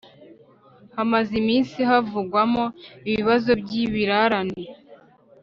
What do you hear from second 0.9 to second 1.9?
hamaze iminsi